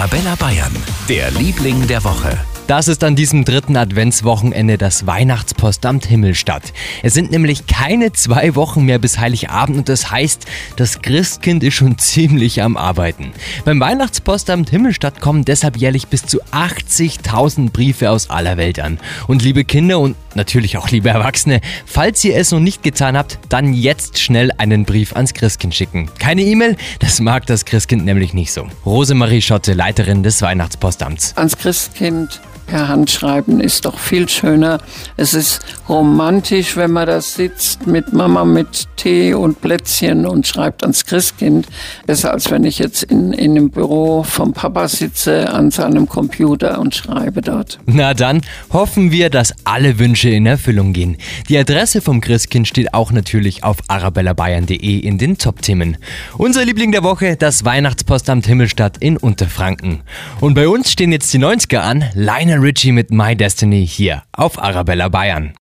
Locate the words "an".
3.02-3.16, 18.78-19.00, 45.52-45.72, 61.78-62.04